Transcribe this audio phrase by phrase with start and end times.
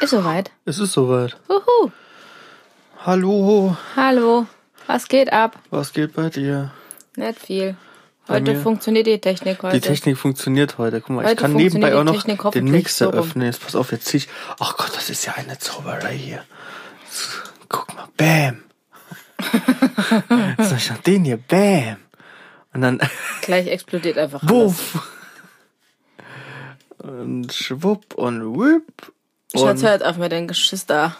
[0.00, 0.50] Ist soweit.
[0.64, 1.36] Es ist soweit.
[1.48, 1.90] Uhu.
[3.04, 4.46] Hallo, Hallo.
[4.86, 5.58] Was geht ab?
[5.70, 6.72] was geht bei dir?
[7.16, 7.76] Nicht viel.
[8.28, 9.78] Heute funktioniert die Technik heute.
[9.78, 11.00] Die Technik funktioniert heute.
[11.00, 13.46] Guck mal, ich Heute kann nebenbei auch noch den Mixer so öffnen.
[13.46, 14.28] Jetzt pass auf, jetzt zieh ich.
[14.58, 16.44] Ach Gott, das ist ja eine Zauberei hier.
[17.68, 18.62] Guck mal, bam.
[20.58, 21.96] Soll ich noch den hier, bam.
[22.72, 23.00] Und dann
[23.42, 25.08] Gleich explodiert einfach wuff.
[26.98, 29.12] Und schwupp und whip.
[29.56, 31.16] Schatz, hört auf mit den Geschiss da.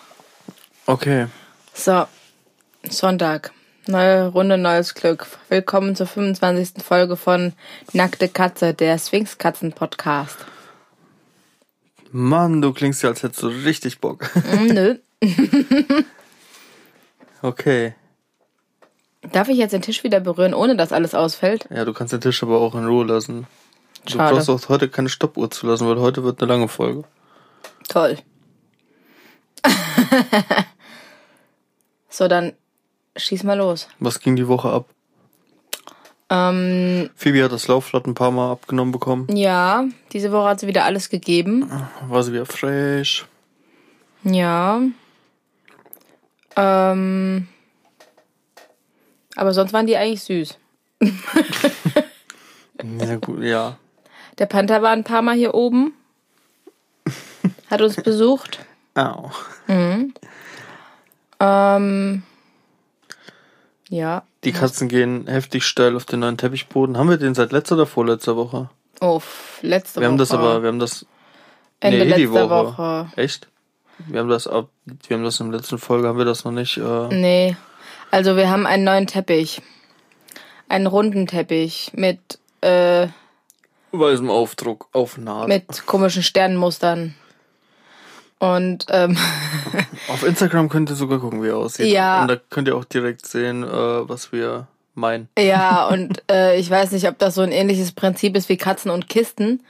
[0.86, 1.26] okay.
[1.74, 2.06] So.
[2.88, 3.52] Sonntag.
[3.86, 5.26] Neue Runde, neues Glück.
[5.48, 6.82] Willkommen zur 25.
[6.82, 7.52] Folge von
[7.92, 10.36] Nackte Katze, der Sphinx-Katzen-Podcast.
[12.12, 14.30] Mann, du klingst ja, als hättest du richtig Bock.
[14.34, 14.98] Hm, Nö.
[17.42, 17.94] Okay.
[19.32, 21.66] Darf ich jetzt den Tisch wieder berühren, ohne dass alles ausfällt?
[21.70, 23.46] Ja, du kannst den Tisch aber auch in Ruhe lassen.
[24.04, 24.34] Du Schade.
[24.36, 27.04] brauchst auch heute keine Stoppuhr zu lassen, weil heute wird eine lange Folge.
[27.90, 28.18] Toll.
[32.08, 32.52] so, dann
[33.16, 33.88] schieß mal los.
[33.98, 34.88] Was ging die Woche ab?
[36.30, 39.26] Ähm, Phoebe hat das Laufrad ein paar Mal abgenommen bekommen.
[39.36, 41.68] ja, diese Woche hat sie wieder alles gegeben.
[42.06, 43.26] War sie wieder fresh.
[44.22, 44.80] Ja.
[46.54, 47.48] Ähm,
[49.34, 50.58] aber sonst waren die eigentlich süß.
[52.82, 53.76] Ja, gut, ja.
[54.38, 55.92] Der Panther war ein paar Mal hier oben.
[57.70, 58.58] Hat uns besucht.
[58.94, 59.30] Au.
[59.68, 60.12] Ähm,
[63.88, 64.22] ja.
[64.44, 66.96] Die Katzen gehen heftig steil auf den neuen Teppichboden.
[66.98, 68.68] Haben wir den seit letzter oder vorletzter Woche?
[69.00, 69.20] Oh,
[69.62, 70.10] letzte Wir Woche.
[70.12, 71.06] haben das aber, wir haben das
[71.80, 72.78] Ende nee, die letzter Woche.
[72.78, 73.12] Woche.
[73.16, 73.48] Echt?
[74.06, 74.68] Wir haben das ab,
[75.08, 77.56] wir haben das in der letzten Folge, haben wir das noch nicht, äh, Nee.
[78.10, 79.62] Also wir haben einen neuen Teppich.
[80.68, 83.08] Einen runden Teppich mit, äh,
[83.92, 85.48] weißem Aufdruck auf Naht.
[85.48, 87.14] mit komischen Sternenmustern.
[88.40, 89.18] Und ähm,
[90.08, 91.86] Auf Instagram könnt ihr sogar gucken, wie er aussieht.
[91.86, 92.22] Ja.
[92.22, 95.28] Und da könnt ihr auch direkt sehen, äh, was wir meinen.
[95.38, 98.90] ja, und äh, ich weiß nicht, ob das so ein ähnliches Prinzip ist wie Katzen
[98.90, 99.62] und Kisten.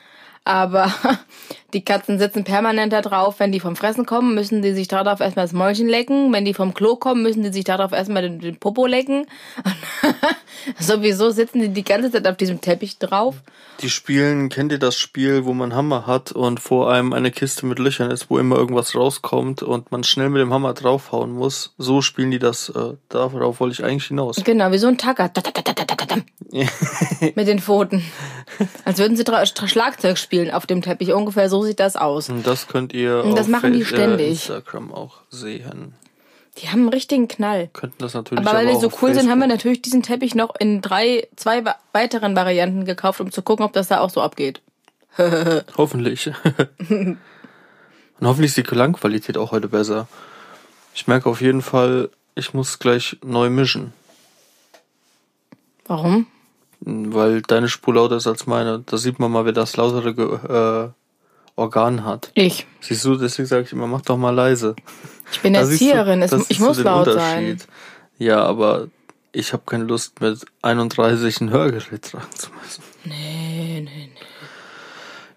[0.51, 0.93] Aber
[1.75, 3.37] die Katzen sitzen permanent da drauf.
[3.39, 6.33] Wenn die vom Fressen kommen, müssen die sich darauf erstmal das Mäulchen lecken.
[6.33, 9.27] Wenn die vom Klo kommen, müssen die sich darauf erstmal den, den Popo lecken.
[10.81, 13.37] Sowieso sitzen die die ganze Zeit auf diesem Teppich drauf.
[13.81, 17.65] Die spielen, kennt ihr das Spiel, wo man Hammer hat und vor einem eine Kiste
[17.65, 21.75] mit Löchern ist, wo immer irgendwas rauskommt und man schnell mit dem Hammer draufhauen muss?
[21.79, 24.43] So spielen die das, äh, darauf wollte ich eigentlich hinaus.
[24.45, 25.31] Genau, wie so ein Tacker.
[27.35, 28.03] Mit den Pfoten.
[28.85, 29.25] Als würden sie
[29.67, 31.13] Schlagzeug spielen auf dem Teppich.
[31.13, 32.29] Ungefähr so sieht das aus.
[32.31, 34.27] Und das könnt ihr Und das auf machen die Face- ständig.
[34.27, 35.95] Äh, Instagram auch sehen.
[36.59, 37.69] Die haben einen richtigen Knall.
[37.73, 40.03] Könnten das natürlich Aber weil wir auch so cool sind, haben wir Facebook- natürlich diesen
[40.03, 41.63] Teppich noch in drei, zwei
[41.93, 44.61] weiteren Varianten gekauft, um zu gucken, ob das da auch so abgeht.
[45.77, 46.31] Hoffentlich.
[46.89, 47.19] und
[48.23, 50.09] hoffentlich ist die Klangqualität auch heute besser.
[50.95, 53.93] Ich merke auf jeden Fall, ich muss gleich neu mischen.
[55.87, 56.27] Warum?
[56.81, 58.81] Weil deine Spur lauter ist als meine.
[58.81, 62.31] Da sieht man mal, wer das lautere äh, Organ hat.
[62.35, 62.67] Ich.
[62.81, 64.75] Siehst du, deswegen sage ich immer, mach doch mal leise.
[65.33, 66.21] Ich bin Da du- Erzieherin.
[66.21, 67.59] Da ich du muss laut sein.
[68.19, 68.89] Ja, aber
[69.33, 72.83] ich habe keine Lust, mit 31 ein Hörgerät tragen zu müssen.
[73.05, 74.11] Nee, nee, nee.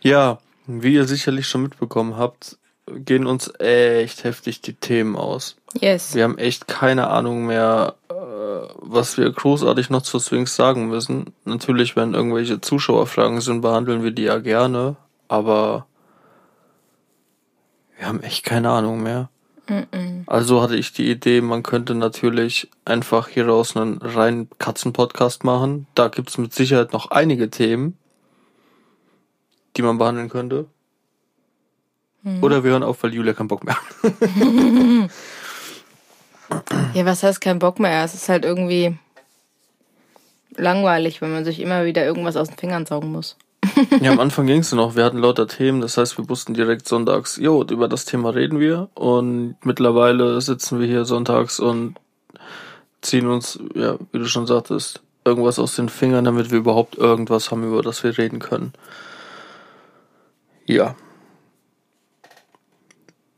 [0.02, 5.56] Ja, wie ihr sicherlich schon mitbekommen habt, gehen uns echt heftig die Themen aus.
[5.80, 6.16] Yes.
[6.16, 7.96] Wir haben echt keine Ahnung mehr,
[8.78, 11.34] was wir großartig noch zu Swings sagen müssen.
[11.46, 14.96] Natürlich, wenn irgendwelche Zuschauerfragen sind, behandeln wir die ja gerne,
[15.28, 15.88] aber
[17.98, 19.30] wir haben echt keine Ahnung mehr.
[20.26, 25.88] Also hatte ich die Idee, man könnte natürlich einfach hieraus einen reinen Katzen-Podcast machen.
[25.96, 27.98] Da gibt's mit Sicherheit noch einige Themen,
[29.78, 30.66] die man behandeln könnte.
[32.42, 34.14] Oder wir hören auf, weil Julia keinen Bock mehr hat.
[36.94, 38.04] Ja, was heißt kein Bock mehr?
[38.04, 38.98] Es ist halt irgendwie
[40.56, 43.38] langweilig, wenn man sich immer wieder irgendwas aus den Fingern saugen muss.
[44.02, 44.96] Ja, am Anfang ging's noch.
[44.96, 45.82] Wir hatten lauter Themen.
[45.82, 48.90] Das heißt, wir wussten direkt sonntags, jo, über das Thema reden wir.
[48.94, 51.96] Und mittlerweile sitzen wir hier sonntags und
[53.02, 57.52] ziehen uns, ja, wie du schon sagtest, irgendwas aus den Fingern, damit wir überhaupt irgendwas
[57.52, 58.74] haben, über das wir reden können.
[60.66, 60.96] Ja.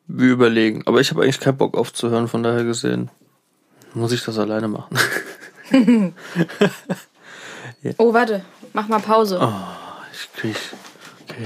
[0.07, 0.83] Wir überlegen.
[0.85, 3.09] Aber ich habe eigentlich keinen Bock aufzuhören, von daher gesehen
[3.95, 4.97] muss ich das alleine machen.
[7.97, 8.43] Oh, warte.
[8.73, 9.39] Mach mal Pause.
[10.11, 10.55] Ich krieg.
[11.23, 11.43] Okay.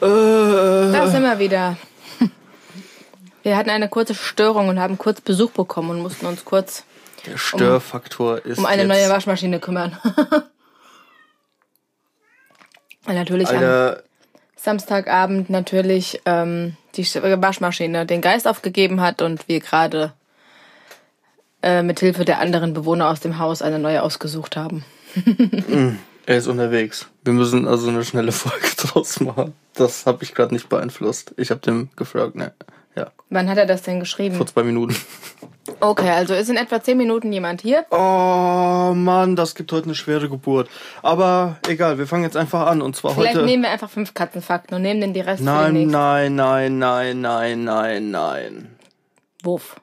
[0.00, 1.76] Äh, Da sind wir wieder.
[3.42, 6.84] Wir hatten eine kurze Störung und haben kurz Besuch bekommen und mussten uns kurz
[7.26, 9.98] der Störfaktor ist um eine neue Waschmaschine kümmern.
[13.06, 14.02] Natürlich Alter,
[14.62, 20.12] Samstagabend natürlich ähm, die Waschmaschine den Geist aufgegeben hat und wir gerade
[21.62, 24.84] äh, mit Hilfe der anderen Bewohner aus dem Haus eine neue ausgesucht haben.
[26.26, 27.06] er ist unterwegs.
[27.24, 29.54] Wir müssen also eine schnelle Folge draus machen.
[29.74, 31.32] Das habe ich gerade nicht beeinflusst.
[31.38, 32.52] Ich habe dem gefragt, ne.
[32.96, 33.12] Ja.
[33.30, 34.34] Wann hat er das denn geschrieben?
[34.36, 34.94] Vor zwei Minuten.
[35.80, 37.86] Okay, also ist in etwa zehn Minuten jemand hier.
[37.90, 40.68] Oh Mann, das gibt heute eine schwere Geburt.
[41.02, 42.82] Aber egal, wir fangen jetzt einfach an.
[42.82, 43.46] Und zwar Vielleicht heute.
[43.46, 46.78] nehmen wir einfach fünf Katzenfakten und nehmen dann die Rest nein, für den nein, nein,
[46.78, 48.76] nein, nein, nein, nein.
[49.42, 49.76] Wuff.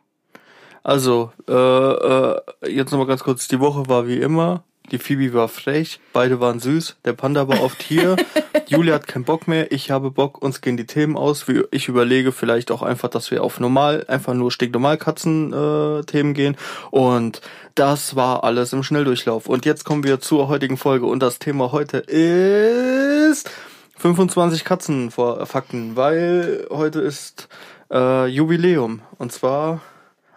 [0.83, 3.47] Also, äh, äh, jetzt nochmal ganz kurz.
[3.47, 4.63] Die Woche war wie immer.
[4.91, 8.15] Die Phoebe war frech, beide waren süß, der Panda war oft hier,
[8.67, 11.45] Julia hat keinen Bock mehr, ich habe Bock, uns gehen die Themen aus.
[11.71, 16.57] Ich überlege vielleicht auch einfach, dass wir auf normal, einfach nur stinknormal Katzen-Themen äh, gehen.
[16.91, 17.41] Und
[17.75, 19.47] das war alles im Schnelldurchlauf.
[19.47, 21.05] Und jetzt kommen wir zur heutigen Folge.
[21.05, 23.49] Und das Thema heute ist
[23.97, 27.47] 25 Katzenfakten, weil heute ist
[27.91, 29.01] äh, Jubiläum.
[29.17, 29.81] Und zwar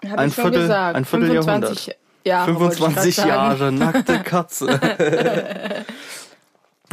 [0.08, 0.96] Hab ein Viertel, gesagt.
[0.96, 1.96] ein Vierteljahrhundert.
[2.24, 3.28] 25 Jahre, 25 wollte ich grad sagen.
[3.28, 5.84] Jahre nackte Katze.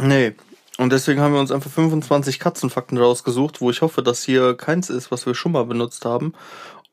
[0.00, 0.34] nee.
[0.78, 4.90] Und deswegen haben wir uns einfach 25 Katzenfakten rausgesucht, wo ich hoffe, dass hier keins
[4.90, 6.34] ist, was wir schon mal benutzt haben.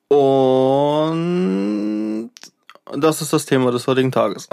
[0.07, 2.31] Und
[2.93, 4.47] das ist das Thema des heutigen Tages.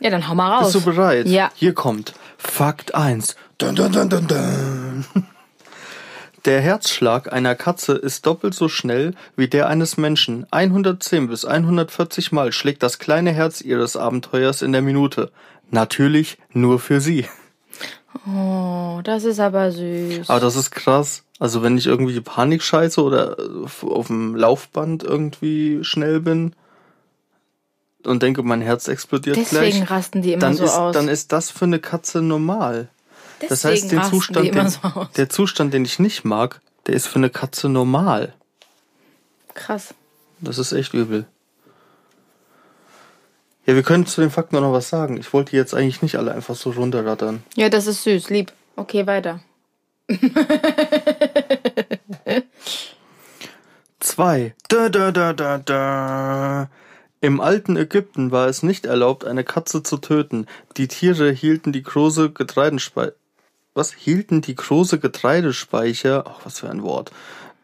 [0.00, 0.72] Ja, dann hau mal raus.
[0.72, 1.26] Bist du bereit?
[1.26, 1.50] Ja.
[1.54, 3.36] Hier kommt Fakt 1.
[3.58, 5.04] Dun, dun, dun, dun, dun.
[6.46, 10.46] Der Herzschlag einer Katze ist doppelt so schnell wie der eines Menschen.
[10.50, 15.30] 110 bis 140 Mal schlägt das kleine Herz ihres Abenteuers in der Minute.
[15.70, 17.26] Natürlich nur für sie.
[18.26, 20.30] Oh, das ist aber süß.
[20.30, 21.24] Aber das ist krass.
[21.38, 23.36] Also wenn ich irgendwie Panik scheiße oder
[23.82, 26.54] auf dem Laufband irgendwie schnell bin
[28.04, 30.94] und denke, mein Herz explodiert Deswegen gleich, rasten die immer dann so ist, aus.
[30.94, 32.88] dann ist das für eine Katze normal.
[33.48, 37.16] Das heißt, den Zustand, den, so der Zustand, den ich nicht mag, der ist für
[37.16, 38.34] eine Katze normal.
[39.54, 39.94] Krass.
[40.40, 41.26] Das ist echt übel.
[43.66, 45.16] Ja, wir können zu den Fakten auch noch was sagen.
[45.16, 47.42] Ich wollte jetzt eigentlich nicht alle einfach so runterrattern.
[47.56, 48.52] Ja, das ist süß, lieb.
[48.76, 49.40] Okay, weiter.
[54.00, 54.54] Zwei.
[54.68, 56.70] Da, da, da, da, da.
[57.20, 60.46] Im alten Ägypten war es nicht erlaubt, eine Katze zu töten.
[60.78, 63.12] Die Tiere hielten die große Getreidespeicher.
[63.74, 63.92] Was?
[63.92, 67.12] Hielten die große Getreidespeicher, ach was für ein Wort,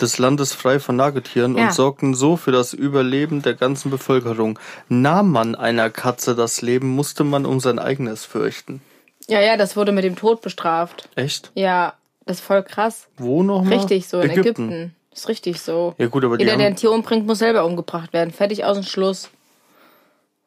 [0.01, 1.65] des Landes frei von Nagetieren Ja.
[1.67, 4.59] und sorgten so für das Überleben der ganzen Bevölkerung.
[4.89, 8.83] Nahm man einer Katze das Leben, musste man um sein eigenes fürchten.
[9.29, 11.09] Ja, ja, das wurde mit dem Tod bestraft.
[11.17, 11.51] Echt?
[11.55, 11.95] Ja,
[12.25, 13.09] das ist voll krass.
[13.17, 13.79] Wo nochmal?
[13.79, 14.95] Richtig so, in Ägypten.
[15.13, 15.95] Ist richtig so.
[15.99, 18.31] Ja gut, aber Jeder, der ein haben, Tier umbringt, muss selber umgebracht werden.
[18.33, 19.31] Fertig aus und Schluss.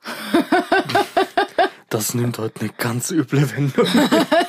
[1.90, 3.88] das nimmt heute eine ganz üble Wendung.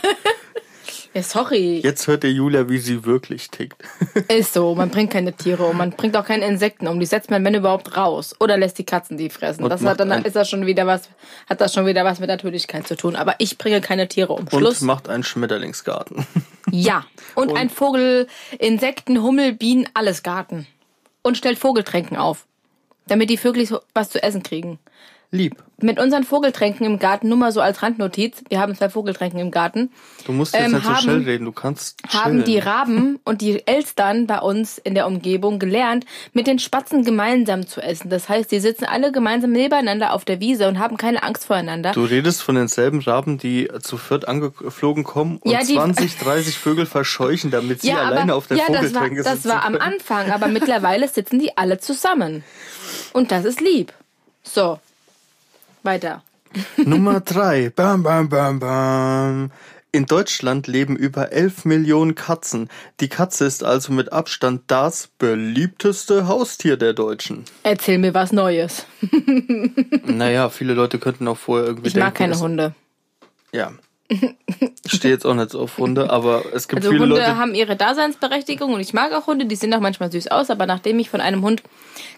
[1.12, 1.80] Ja, sorry.
[1.82, 3.82] Jetzt hört ihr Julia, wie sie wirklich tickt.
[4.28, 4.76] Ist so.
[4.76, 5.76] Man bringt keine Tiere um.
[5.76, 7.00] Man bringt auch keine Insekten um.
[7.00, 8.36] Die setzt man, wenn überhaupt, raus.
[8.38, 9.64] Oder lässt die Katzen die fressen.
[9.64, 11.08] Und Das hat dann ist das schon wieder was,
[11.48, 13.16] hat das schon wieder was mit Natürlichkeit zu tun.
[13.16, 14.48] Aber ich bringe keine Tiere um.
[14.48, 14.80] Schluss.
[14.82, 16.26] Und macht einen Schmetterlingsgarten.
[16.72, 17.04] Ja.
[17.34, 18.28] Und, ein Vogel,
[18.60, 20.68] Insekten, Hummel, Bienen, alles Garten.
[21.22, 22.46] Und stellt Vogeltränken auf.
[23.08, 24.78] Damit die Vögel was zu essen kriegen.
[25.32, 25.56] Lieb.
[25.80, 29.52] Mit unseren Vogeltränken im Garten, nur mal so als Randnotiz, wir haben zwei Vogeltränken im
[29.52, 29.90] Garten,
[30.26, 32.44] Du musst jetzt Ähm, nicht so haben- schnell reden, du kannst haben chillen.
[32.44, 37.66] die Raben und die Elstern bei uns in der Umgebung gelernt, mit den Spatzen gemeinsam
[37.68, 38.10] zu essen.
[38.10, 41.92] Das heißt, die sitzen alle gemeinsam nebeneinander auf der Wiese und haben keine Angst voreinander.
[41.92, 46.58] Du redest von denselben Raben, die zu viert angeflogen kommen und Ja, die- 20, 30
[46.58, 49.76] Vögel verscheuchen, damit sie alleine auf der ja, das war, Vogeltränke das sitzen war am.
[49.76, 52.42] Anfang, aber mittlerweile sitzen die alle zusammen.
[53.12, 53.92] Und das ist lieb.
[54.42, 54.80] So,
[55.84, 56.22] weiter.
[56.76, 57.70] Nummer drei.
[57.70, 59.50] Bam, bam, bam, bam.
[59.92, 62.68] In Deutschland leben über 11 Millionen Katzen.
[63.00, 67.44] Die Katze ist also mit Abstand das beliebteste Haustier der Deutschen.
[67.64, 68.86] Erzähl mir was Neues.
[70.06, 72.74] Naja, viele Leute könnten auch vorher irgendwie Ich denken, mag keine Hunde.
[73.52, 73.72] Ja.
[74.08, 77.36] Ich stehe jetzt auch nicht so auf Hunde, aber es gibt Also viele Hunde Leute.
[77.36, 80.66] haben ihre Daseinsberechtigung und ich mag auch Hunde, die sehen auch manchmal süß aus, aber
[80.66, 81.62] nachdem ich von einem Hund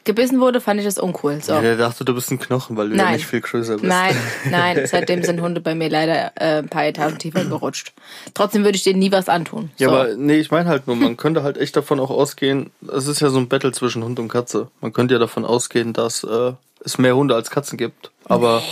[0.04, 1.40] gebissen wurde, fand ich das uncool.
[1.42, 1.52] So.
[1.52, 3.14] Ja, der dachte, du bist ein Knochen, weil du ja Nein.
[3.14, 3.84] nicht viel größer bist.
[3.84, 4.16] Nein,
[4.50, 7.92] nein, seitdem sind Hunde bei mir leider äh, ein paar Etagen tiefer gerutscht.
[8.34, 9.70] Trotzdem würde ich denen nie was antun.
[9.78, 9.94] Ja, so.
[9.94, 13.20] aber nee, ich meine halt nur, man könnte halt echt davon auch ausgehen, es ist
[13.20, 14.68] ja so ein Battle zwischen Hund und Katze.
[14.80, 16.52] Man könnte ja davon ausgehen, dass äh,
[16.84, 18.10] es mehr Hunde als Katzen gibt.
[18.24, 18.62] Aber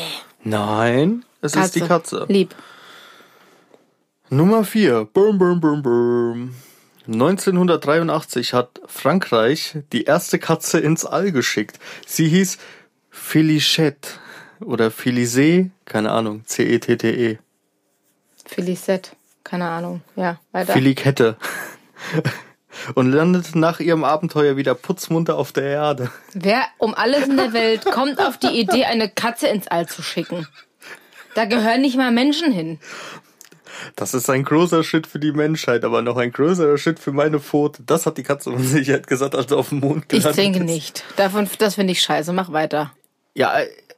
[0.42, 2.26] nein, es ist die Katze.
[2.28, 2.54] Lieb.
[4.30, 5.08] Nummer 4.
[5.12, 6.54] Bum, bum, bum, bum.
[7.12, 11.80] 1983 hat Frankreich die erste Katze ins All geschickt.
[12.06, 12.58] Sie hieß
[13.10, 14.08] Felichette
[14.60, 17.38] oder Felicé, keine Ahnung, C-E-T-T-E.
[18.46, 19.10] Felicette.
[19.42, 20.02] Keine Ahnung.
[20.14, 20.74] Ja, weiter.
[20.74, 21.36] Willi Kette.
[22.94, 26.10] Und landet nach ihrem Abenteuer wieder putzmunter auf der Erde.
[26.34, 30.02] Wer um alles in der Welt kommt auf die Idee, eine Katze ins All zu
[30.02, 30.46] schicken?
[31.34, 32.78] Da gehören nicht mal Menschen hin.
[33.96, 37.40] Das ist ein großer Schritt für die Menschheit, aber noch ein größerer Schritt für meine
[37.40, 37.82] Pfote.
[37.84, 41.04] Das hat die Katze mit Sicherheit gesagt, als er auf dem Mond Ich denke nicht.
[41.16, 42.32] Davon, das finde ich scheiße.
[42.32, 42.92] Mach weiter.
[43.34, 43.54] Ja,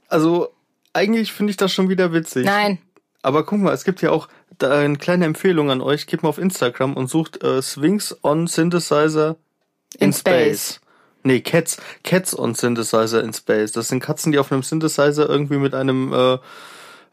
[0.08, 0.48] also
[0.92, 2.44] eigentlich finde ich das schon wieder witzig.
[2.44, 2.78] Nein.
[3.22, 6.06] Aber guck mal, es gibt ja auch da eine kleine Empfehlung an euch.
[6.06, 9.36] Geht mal auf Instagram und sucht äh, Sphinx on Synthesizer
[9.98, 10.74] in, In Space.
[10.74, 10.80] Space.
[11.24, 13.72] Nee, Cats, Cats on Synthesizer in Space.
[13.72, 16.38] Das sind Katzen, die auf einem Synthesizer irgendwie mit einem äh,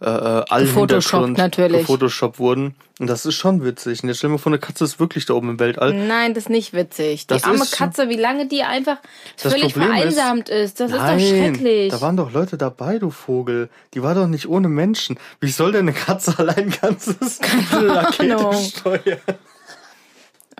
[0.02, 1.86] äh, Allhintergrund Gefotoshoppt natürlich.
[1.86, 2.76] Photoshop wurden.
[3.00, 4.02] Und das ist schon witzig.
[4.04, 5.94] Und jetzt stell dir mal vor, eine Katze ist wirklich da oben im Weltall.
[5.94, 7.28] Nein, das ist nicht witzig.
[7.28, 8.98] Die Das arme ist- Katze, wie lange die einfach
[9.38, 10.80] völlig Problem ist- vereinsamt ist.
[10.80, 11.92] Das Nein, ist doch schrecklich.
[11.92, 13.70] da waren doch Leute dabei, du Vogel.
[13.94, 15.18] Die war doch nicht ohne Menschen.
[15.42, 17.40] Wie soll denn eine Katze allein ein ganzes
[17.72, 18.54] Rakete Ahnung.
[18.54, 19.20] steuern?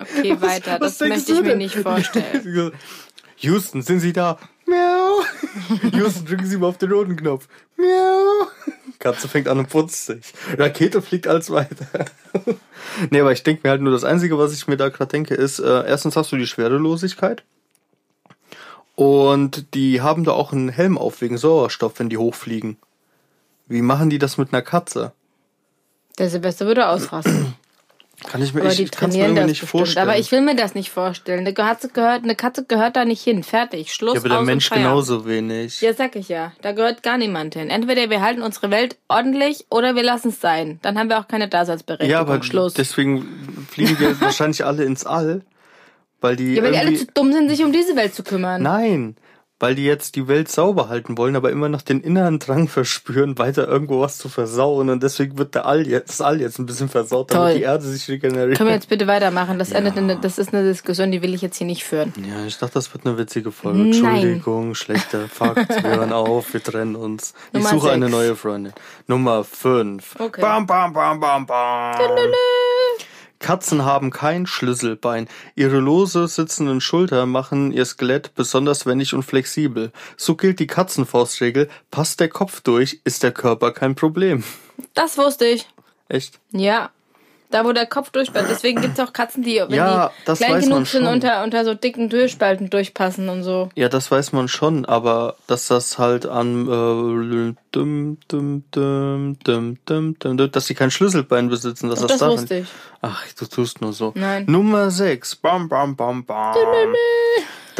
[0.00, 0.76] okay, weiter.
[0.80, 2.72] Was Das möchte ich mir nicht vorstellen.
[3.38, 4.38] Houston, sind Sie da?
[4.66, 5.20] Miau.
[5.98, 7.48] Houston, drücken Sie mal auf den roten Knopf.
[7.80, 8.48] Miau.
[8.98, 10.32] Katze fängt an und putzt sich.
[10.56, 11.86] Rakete fliegt als weiter.
[13.10, 15.34] nee, aber ich denke mir halt nur, das Einzige, was ich mir da gerade denke,
[15.34, 17.42] ist, äh, erstens hast du die Schwerelosigkeit.
[18.94, 22.76] Und die haben da auch einen Helm auf wegen Sauerstoff, wenn die hochfliegen.
[23.66, 25.12] Wie machen die das mit einer Katze?
[26.18, 27.54] Der Silvester würde ausrasten.
[28.28, 29.70] Kann ich mir, Aber ich, die mir trainieren irgendwie das nicht bestimmt.
[29.70, 30.08] vorstellen.
[30.08, 31.40] Aber ich will mir das nicht vorstellen.
[31.40, 33.42] Eine Katze gehört, eine Katze gehört da nicht hin.
[33.42, 33.92] Fertig.
[33.94, 34.14] Schluss.
[34.14, 35.80] ja, aber der Mensch genauso wenig.
[35.80, 36.52] Ja, sag ich ja.
[36.60, 37.70] Da gehört gar niemand hin.
[37.70, 40.78] Entweder wir halten unsere Welt ordentlich oder wir lassen es sein.
[40.82, 42.10] Dann haben wir auch keine Daseinsberechtigung.
[42.10, 42.74] Ja, aber Schluss.
[42.74, 45.42] deswegen fliegen wir wahrscheinlich alle ins All,
[46.20, 48.62] weil die ja, weil die alle zu dumm sind, sich um diese Welt zu kümmern.
[48.62, 49.16] Nein,
[49.60, 53.38] weil die jetzt die Welt sauber halten wollen, aber immer noch den inneren Drang verspüren,
[53.38, 56.66] weiter irgendwo was zu versauen und deswegen wird der All jetzt, das All jetzt ein
[56.66, 57.58] bisschen versaut, damit Toll.
[57.58, 58.56] die Erde sich regeneriert.
[58.56, 59.58] Können wir jetzt bitte weitermachen?
[59.58, 62.12] Das endet in, das ist eine Diskussion, die will ich jetzt hier nicht führen.
[62.28, 63.78] ja, ich dachte, das wird eine witzige Folge.
[63.78, 63.86] Nein.
[63.92, 65.68] Entschuldigung, schlechter Fakt.
[65.68, 67.34] Wir hören auf, wir trennen uns.
[67.52, 68.16] Ich Nummer suche eine sechs.
[68.16, 68.72] neue Freundin.
[69.06, 70.16] Nummer 5.
[70.18, 70.40] Okay.
[70.40, 71.98] Bam, bam, bam, bam, bam.
[73.40, 75.26] Katzen haben kein Schlüsselbein.
[75.56, 79.90] Ihre lose sitzenden Schultern machen ihr Skelett besonders wendig und flexibel.
[80.16, 84.44] So gilt die Katzenfaustregel, passt der Kopf durch, ist der Körper kein Problem.
[84.94, 85.66] Das wusste ich.
[86.08, 86.38] Echt?
[86.52, 86.90] Ja.
[87.50, 88.52] Da, wo der Kopf durchspaltet.
[88.52, 91.74] Deswegen gibt's auch Katzen, die, wenn Ja, die das klein genug sind, unter, unter so
[91.74, 93.70] dicken Durchspalten durchpassen und so.
[93.74, 99.78] Ja, das weiß man schon, aber dass das halt an äh, dum, dum, dum, dum,
[99.84, 102.68] dum, dum, dass sie kein Schlüsselbein besitzen, dass Auch das, das wusste ich.
[103.02, 104.12] Ach, du tust nur so.
[104.14, 104.44] Nein.
[104.46, 105.36] Nummer 6.
[105.36, 106.54] Bam, bam, bam, bam.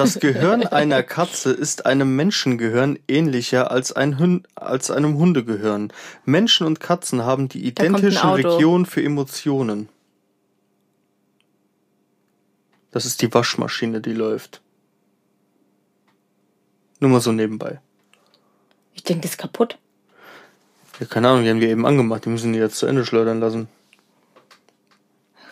[0.01, 5.93] Das Gehirn einer Katze ist einem Menschengehirn ähnlicher als, ein Hund, als einem Hundegehirn.
[6.25, 8.49] Menschen und Katzen haben die identischen Auto.
[8.49, 9.91] Regionen für Emotionen.
[12.93, 14.63] Das ist die Waschmaschine, die läuft.
[17.01, 17.79] Nur mal so nebenbei.
[18.95, 19.77] Ich denke, das ist kaputt.
[20.99, 23.41] Ja, keine Ahnung, die haben die eben angemacht, die müssen die jetzt zu Ende schleudern
[23.41, 23.69] lassen.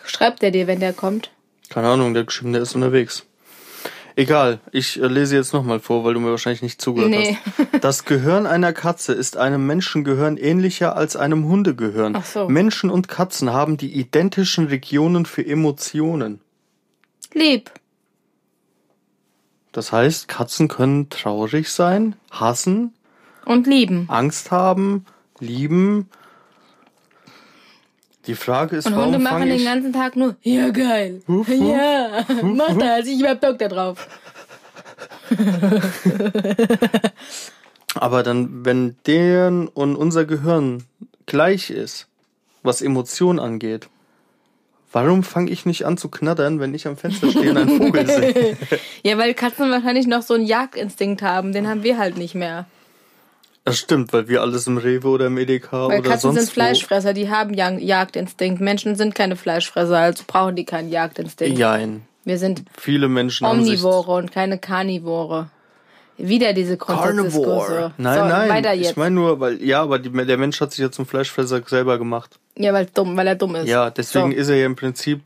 [0.05, 1.29] Schreibt er dir, wenn der kommt?
[1.69, 3.27] Keine Ahnung, der geschrieben, der ist unterwegs.
[4.19, 7.37] Egal, ich äh, lese jetzt nochmal vor, weil du mir wahrscheinlich nicht zugehört Nee.
[7.71, 7.83] hast.
[7.85, 12.17] Das Gehirn einer Katze ist einem Menschengehirn ähnlicher als einem Hundegehirn.
[12.17, 12.49] Ach so.
[12.49, 16.41] Menschen und Katzen haben die identischen Regionen für Emotionen.
[17.33, 17.71] Lieb.
[19.71, 22.93] Das heißt, Katzen können traurig sein, hassen,
[23.45, 24.03] Und lieben.
[24.09, 25.05] Angst haben,
[25.39, 26.09] lieben.
[28.29, 31.23] Die Frage ist, Und warum Hunde machen den ganzen Tag nur, ja geil.
[31.47, 34.07] Ja, mach das, ich hab Bock da drauf.
[37.95, 40.83] Aber dann, wenn deren und unser Gehirn
[41.25, 42.05] gleich ist,
[42.61, 43.89] was Emotionen angeht,
[44.91, 48.05] warum fange ich nicht an zu knattern, wenn ich am Fenster stehe und einen Vogel
[48.11, 48.57] sehe?
[49.01, 52.67] Ja, weil Katzen wahrscheinlich noch so einen Jagdinstinkt haben, den haben wir halt nicht mehr.
[53.69, 56.53] Das stimmt, weil wir alles im Rewe oder im Edeka Weil oder Katzen sonst sind
[56.53, 58.61] Fleischfresser, die haben Jag Jagdinstinkt.
[58.61, 60.93] Menschen sind keine Fleischfresser, also brauchen die keinen wo.
[60.93, 61.57] Jagdinstinkt.
[61.57, 62.01] Jein.
[62.25, 63.45] Wir sind Viele Menschen.
[63.45, 65.49] Omnivore und keine Karnivore.
[66.17, 67.93] Wieder diese Grundsatzdiskurse.
[67.97, 68.97] Nein, so, nein, Weiter ich jetzt.
[68.97, 72.39] meine nur, weil, ja, aber die, der Mensch hat sich ja zum Fleischfresser selber gemacht.
[72.57, 73.69] ja, weil, dumm, weil er dumm ist.
[73.69, 75.21] Ja, deswegen so, ist er ja im Prinzip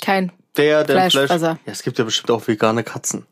[0.00, 0.32] kein.
[0.56, 1.12] der, der Fleisch...
[1.12, 1.58] Fleischfresser.
[1.66, 3.26] Ja, es gibt ja bestimmt auch vegane Katzen.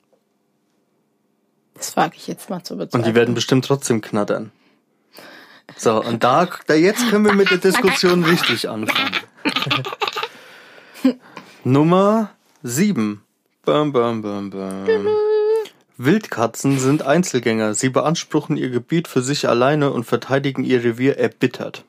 [1.81, 3.03] Das wage ich jetzt mal zu bezweifeln.
[3.03, 4.53] Und die werden bestimmt trotzdem knattern.
[5.79, 9.17] So, und da, da jetzt können wir mit der Diskussion richtig anfangen.
[11.65, 12.33] Nummer
[12.63, 13.23] sieben.
[13.65, 15.07] Bam, bam, bam, bam.
[15.97, 17.73] Wildkatzen sind Einzelgänger.
[17.73, 21.85] Sie beanspruchen ihr Gebiet für sich alleine und verteidigen ihr Revier erbittert.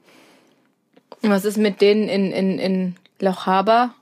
[1.21, 3.93] Und Was ist mit denen in, in, in Loch Haber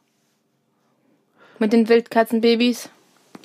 [1.58, 2.90] mit den Wildkatzenbabys?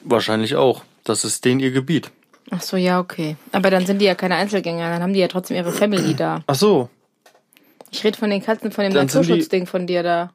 [0.04, 0.84] Wahrscheinlich auch.
[1.04, 2.10] Das ist denen ihr Gebiet.
[2.50, 3.36] Ach so, ja, okay.
[3.52, 6.42] Aber dann sind die ja keine Einzelgänger, dann haben die ja trotzdem ihre Family da.
[6.46, 6.88] Ach so.
[7.90, 10.32] Ich rede von den Katzen von dem Dann sind die- Naturschutzding von dir da.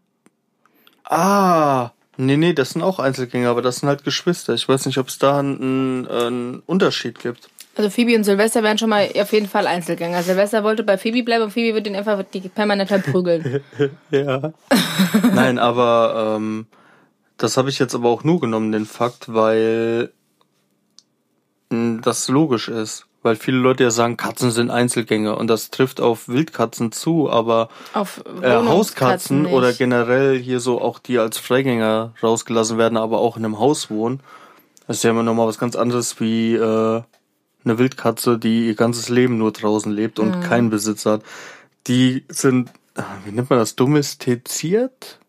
[1.03, 1.91] Ah.
[2.17, 4.53] Nee, nee, das sind auch Einzelgänger, aber das sind halt Geschwister.
[4.53, 7.49] Ich weiß nicht, ob es da einen, einen Unterschied gibt.
[7.77, 10.21] Also Phoebe und Silvester wären schon mal auf jeden Fall Einzelgänger.
[10.23, 13.61] Silvester wollte bei Phoebe bleiben und Phoebe würde ihn einfach die permanent verprügeln.
[14.11, 14.51] Ja.
[15.33, 16.67] Nein, aber ähm,
[17.37, 20.11] das habe ich jetzt aber auch nur genommen, den Fakt, weil
[21.69, 23.05] das logisch ist.
[23.21, 27.67] Weil viele Leute ja sagen, Katzen sind Einzelgänger und das trifft auf Wildkatzen zu, aber
[27.93, 29.51] Auf äh, Hauskatzen nicht.
[29.53, 33.89] oder generell hier so auch die als Freigänger rausgelassen werden, aber auch in einem Haus
[33.89, 34.21] wohnen,
[34.87, 37.01] das ist ja immer nochmal was ganz anderes wie äh,
[37.65, 40.41] eine Wildkatze, die ihr ganzes Leben nur draußen lebt und Mhm.
[40.43, 41.23] keinen Besitzer hat.
[41.87, 45.19] Die sind, äh, wie nennt man das, domestiziert?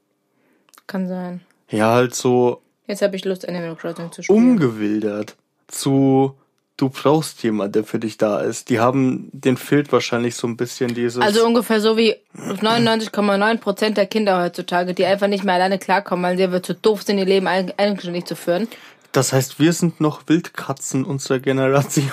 [0.87, 1.41] Kann sein.
[1.69, 4.39] Ja, halt so Jetzt habe ich Lust, Animal Crossing zu spielen.
[4.39, 5.37] umgewildert
[5.71, 6.35] zu
[6.77, 8.71] du brauchst jemand, der für dich da ist.
[8.71, 14.07] Die haben den fehlt wahrscheinlich so ein bisschen dieses Also ungefähr so wie 99,9% der
[14.07, 17.27] Kinder heutzutage, die einfach nicht mehr alleine klarkommen, weil sie einfach zu doof sind, ihr
[17.27, 18.67] Leben eig- eigenständig zu führen.
[19.13, 22.11] Das heißt, wir sind noch Wildkatzen unserer Generation.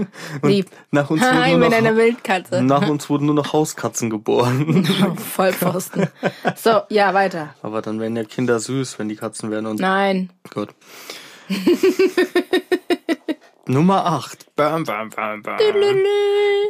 [0.42, 0.66] Und Lieb.
[0.90, 2.62] Nach uns, wurden ich nur bin noch, eine Wildkatze.
[2.62, 4.84] nach uns wurden nur noch Hauskatzen geboren.
[5.34, 6.08] Vollpfosten.
[6.56, 7.54] So, ja, weiter.
[7.62, 9.64] Aber dann wären ja Kinder süß, wenn die Katzen wären.
[9.66, 10.28] Und Nein.
[10.52, 10.70] Gott.
[13.70, 14.56] Nummer 8.
[14.56, 15.58] Bam, bam, bam, bam.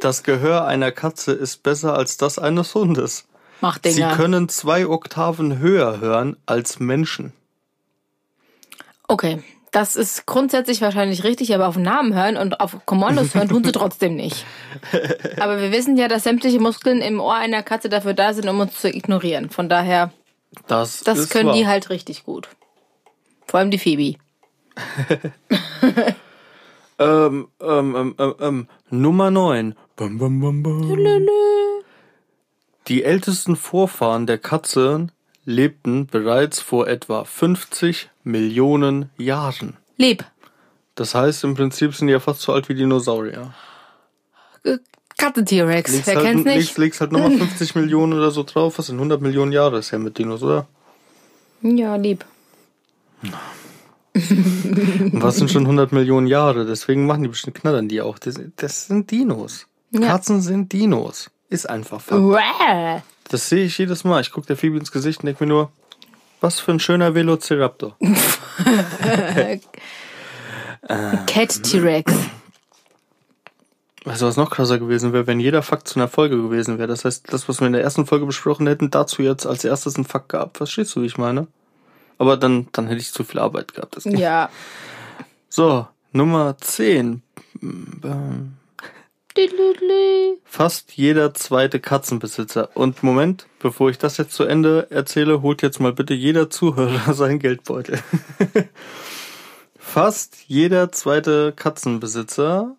[0.02, 3.26] Das Gehör einer Katze ist besser als das eines Hundes.
[3.62, 4.16] Mach Sie Dinger.
[4.16, 7.33] können zwei Oktaven höher hören als Menschen.
[9.09, 9.42] Okay.
[9.72, 13.70] Das ist grundsätzlich wahrscheinlich richtig, aber auf Namen hören und auf Kommandos hören tun sie
[13.81, 14.44] trotzdem nicht.
[15.38, 18.59] Aber wir wissen ja, dass sämtliche Muskeln im Ohr einer Katze dafür da sind, um
[18.59, 19.48] uns zu ignorieren.
[19.48, 20.12] Von daher,
[20.66, 21.55] Das, das können wahr.
[21.55, 22.48] die halt richtig gut.
[23.46, 24.18] Vor allem die Phoebe.
[27.00, 29.74] Ähm, ähm, ähm, ähm, ähm, Nummer 9.
[29.96, 31.26] Bam, bam, bam, bam.
[32.88, 35.10] Die ältesten Vorfahren der Katzen
[35.46, 39.78] lebten bereits vor etwa 50 Millionen Jahren.
[39.96, 40.24] Lieb.
[40.94, 43.54] Das heißt, im Prinzip sind die ja fast so alt wie Dinosaurier.
[44.64, 44.76] Äh,
[45.16, 45.92] Katzen-T-Rex.
[45.92, 46.56] Legst Wer halt, kennt's nicht?
[46.56, 48.78] Legst, legst halt nochmal 50 Millionen oder so drauf.
[48.78, 50.66] Was sind 100 Millionen Jahre ist ja mit Dinos, oder?
[51.62, 52.26] Ja, lieb.
[55.12, 56.66] Und was sind schon 100 Millionen Jahre?
[56.66, 58.18] Deswegen machen die bestimmt knattern die auch.
[58.18, 59.66] Das, das sind Dinos.
[59.92, 60.00] Ja.
[60.00, 61.30] Katzen sind Dinos.
[61.48, 62.20] Ist einfach Fakt.
[63.28, 64.20] Das sehe ich jedes Mal.
[64.20, 65.70] Ich gucke der Phoebe ins Gesicht und denke mir nur,
[66.40, 67.96] was für ein schöner Velociraptor.
[71.26, 72.12] Cat-T-Rex.
[74.04, 76.88] Weißt du, was noch krasser gewesen wäre, wenn jeder Fakt zu einer Folge gewesen wäre?
[76.88, 79.98] Das heißt, das, was wir in der ersten Folge besprochen hätten, dazu jetzt als erstes
[79.98, 80.56] ein Fakt gehabt.
[80.56, 81.48] Verstehst du, wie ich meine?
[82.20, 83.96] Aber dann, dann hätte ich zu viel Arbeit gehabt.
[83.96, 84.50] Das Ja.
[85.48, 87.22] So, Nummer 10.
[90.44, 92.76] Fast jeder zweite Katzenbesitzer.
[92.76, 97.14] Und Moment, bevor ich das jetzt zu Ende erzähle, holt jetzt mal bitte jeder Zuhörer
[97.14, 97.98] seinen Geldbeutel.
[99.78, 102.76] Fast jeder zweite Katzenbesitzer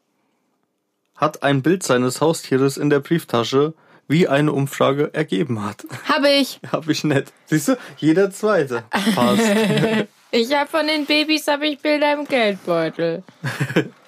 [1.15, 3.73] hat ein Bild seines Haustieres in der Brieftasche,
[4.12, 5.86] wie eine Umfrage ergeben hat.
[6.06, 6.60] Habe ich.
[6.71, 7.32] Hab ich nett.
[7.45, 7.78] Siehst du?
[7.97, 8.84] Jeder zweite.
[9.15, 9.41] Passt.
[10.34, 13.21] Ich habe von den Babys habe ich Bilder im Geldbeutel.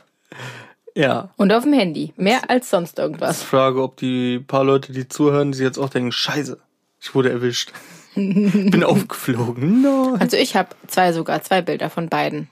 [0.95, 1.31] ja.
[1.35, 2.13] Und auf dem Handy.
[2.15, 3.43] Mehr als sonst irgendwas.
[3.43, 6.57] Frage, ob die paar Leute, die zuhören, die sich jetzt auch denken, scheiße,
[7.01, 7.73] ich wurde erwischt.
[8.15, 9.81] Bin aufgeflogen.
[9.81, 10.21] Nein.
[10.21, 12.47] Also ich habe zwei sogar, zwei Bilder von beiden.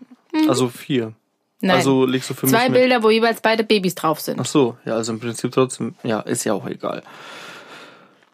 [0.49, 1.13] Also vier.
[1.61, 1.77] Nein.
[1.77, 2.79] Also legst du für zwei mich.
[2.79, 4.39] Bilder, wo jeweils beide Babys drauf sind.
[4.39, 7.03] Ach so, ja, also im Prinzip trotzdem, ja, ist ja auch egal.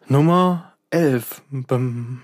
[0.06, 1.42] Nummer 11.
[1.50, 2.22] Bam.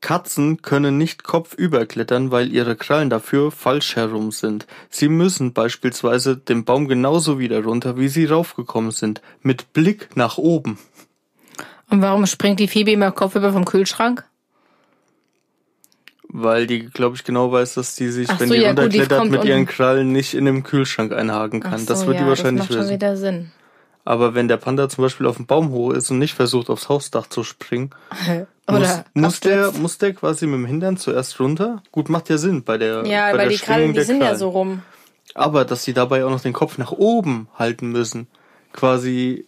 [0.00, 4.66] Katzen können nicht kopfüber klettern, weil ihre Krallen dafür falsch herum sind.
[4.90, 10.36] Sie müssen beispielsweise den Baum genauso wieder runter, wie sie raufgekommen sind, mit Blick nach
[10.36, 10.78] oben.
[11.88, 14.24] Und warum springt die Phoebe immer kopfüber vom Kühlschrank?
[16.36, 18.92] Weil die, glaube ich, genau weiß, dass die sich, Ach wenn so, die ja, gut,
[18.92, 19.66] die runterklettert, mit ihren.
[19.66, 21.78] Krallen nicht in dem Kühlschrank einhaken kann.
[21.80, 23.52] Ach das so, wird die ja, wahrscheinlich das macht schon wieder Sinn.
[24.04, 26.88] Aber wenn der Panda zum Beispiel auf dem Baum hoch ist und nicht versucht, aufs
[26.88, 27.90] Hausdach zu springen,
[28.68, 31.84] muss, Oder muss, der, muss der quasi mit dem Hintern zuerst runter?
[31.92, 34.24] Gut, macht ja Sinn bei der Ja, bei weil der die Krallen, die sind ja
[34.24, 34.38] Krallen.
[34.40, 34.82] so rum.
[35.34, 38.26] Aber dass sie dabei auch noch den Kopf nach oben halten müssen,
[38.72, 39.46] quasi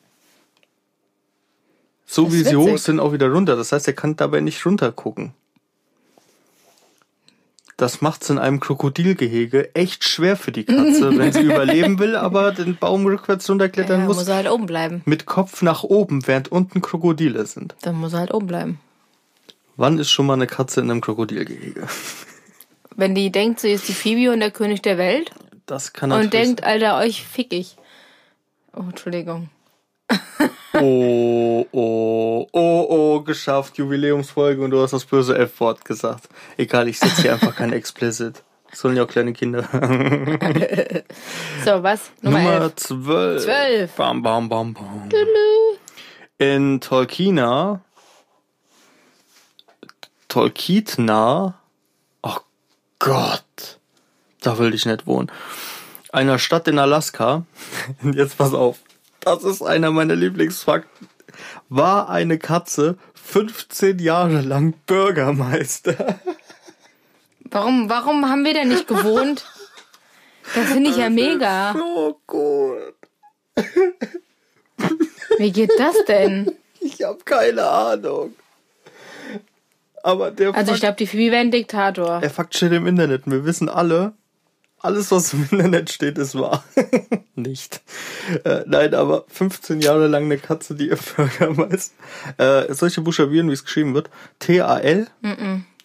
[2.06, 2.82] so wie ist sie hoch witzig.
[2.82, 3.56] sind, auch wieder runter.
[3.56, 5.34] Das heißt, er kann dabei nicht runter gucken.
[7.76, 12.52] Das macht's in einem Krokodilgehege echt schwer für die Katze, wenn sie überleben will, aber
[12.52, 14.16] den Baum rückwärts runterklettern Ja, muss.
[14.16, 15.02] muss er halt oben bleiben.
[15.04, 17.74] Mit Kopf nach oben, während unten Krokodile sind.
[17.82, 18.80] Dann muss er halt oben bleiben.
[19.76, 21.86] Wann ist schon mal eine Katze in einem Krokodilgehege?
[22.96, 25.30] Wenn die denkt, sie ist die Phoebe und der König der Welt.
[25.66, 26.46] Das kann Und natürlich.
[26.46, 27.76] denkt, Alter, euch fick ich.
[28.74, 29.50] Oh, Entschuldigung.
[30.74, 33.78] Oh, oh, oh, oh, geschafft.
[33.78, 36.28] Jubiläumsfolge und du hast das böse F-Wort gesagt.
[36.56, 38.42] Egal, ich setze hier einfach kein Explicit.
[38.70, 39.66] Das sollen ja auch kleine Kinder.
[41.64, 42.10] So, was?
[42.20, 42.76] Nummer, Nummer 11.
[42.76, 43.44] 12.
[43.44, 43.92] 12.
[43.96, 45.10] Bam, bam, bam, bam.
[46.38, 47.80] In Tolkiena.
[50.28, 51.54] Tolkitna.
[52.22, 52.36] Oh
[53.00, 53.80] Gott.
[54.42, 55.32] Da will ich nicht wohnen.
[56.12, 57.44] Einer Stadt in Alaska.
[58.02, 58.78] Jetzt pass auf.
[59.26, 61.08] Das ist einer meiner Lieblingsfakten.
[61.68, 66.20] War eine Katze 15 Jahre lang Bürgermeister.
[67.50, 69.44] Warum, warum haben wir denn nicht gewohnt?
[70.54, 71.72] Das finde ich ja mega.
[71.72, 72.94] So gut.
[75.38, 76.52] Wie geht das denn?
[76.78, 78.32] Ich habe keine Ahnung.
[80.04, 82.20] Aber der Also ich Fakt, glaube, die Phoebe wäre ein Diktator.
[82.20, 83.22] der Fakt steht im Internet.
[83.26, 84.12] Wir wissen alle,
[84.86, 86.64] alles, was im Internet steht, ist wahr.
[87.34, 87.82] Nicht.
[88.44, 91.94] Äh, nein, aber 15 Jahre lang eine Katze, die ihr Bürgermeister.
[92.38, 94.08] Äh, solche buchstabieren, wie es geschrieben wird.
[94.38, 95.08] T-A-L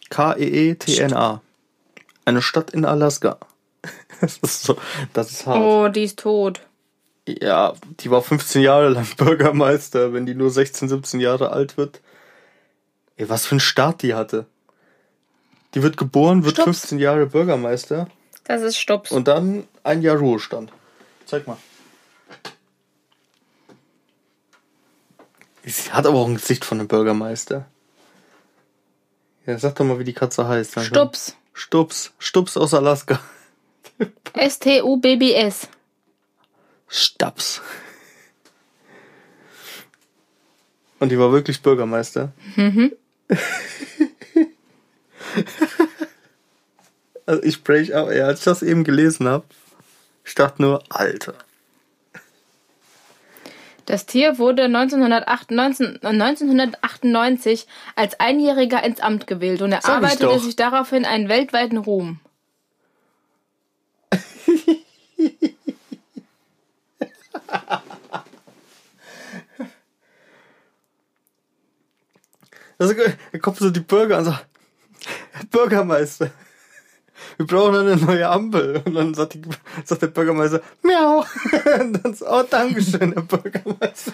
[0.09, 1.41] K-E-E-T-N-A.
[2.25, 3.37] Eine Stadt in Alaska.
[4.21, 4.77] Das ist so,
[5.13, 5.57] das ist hart.
[5.57, 6.61] Oh, die ist tot.
[7.27, 12.01] Ja, die war 15 Jahre lang Bürgermeister, wenn die nur 16, 17 Jahre alt wird.
[13.17, 14.45] Ey, was für ein Start die hatte.
[15.73, 16.81] Die wird geboren, wird Stups.
[16.81, 18.09] 15 Jahre Bürgermeister
[18.51, 19.11] Das ist Stups.
[19.11, 20.73] und dann ein Jahr Ruhestand.
[21.25, 21.55] Zeig mal.
[25.63, 27.65] Sie hat aber auch ein Gesicht von einem Bürgermeister.
[29.45, 30.75] Ja, sag doch mal, wie die Katze heißt.
[30.75, 30.83] dann.
[30.83, 31.37] Stups.
[31.53, 32.11] Stups.
[32.19, 33.21] Stups aus Alaska.
[34.33, 35.69] S-T-U-B-B-S.
[36.89, 37.61] Staps.
[40.99, 42.33] Und die war wirklich Bürgermeister.
[47.31, 49.45] also ich break auch, ja, als ich das eben gelesen habe,
[50.25, 51.33] ich dachte nur, Alter.
[53.85, 61.29] Das Tier wurde 1998, 1998 als Einjähriger ins Amt gewählt und erarbeitete sich daraufhin einen
[61.29, 62.19] weltweiten Ruhm.
[72.77, 72.95] Also,
[73.31, 74.47] da kommt so die Bürger und sagt,
[75.51, 76.31] Bürgermeister,
[77.37, 78.81] wir brauchen eine neue Ampel.
[78.85, 79.41] Und dann sagt, die,
[79.85, 81.25] sagt der Bürgermeister, miau.
[81.79, 84.13] Und dann so, oh, Dankeschön, Herr Bürgermeister.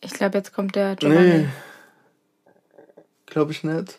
[0.00, 1.20] Ich glaube, jetzt kommt der Giovanni.
[1.20, 1.48] Nee.
[3.26, 3.98] Glaube ich nicht.